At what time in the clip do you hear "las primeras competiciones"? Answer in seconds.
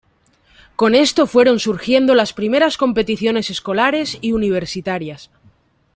2.15-3.51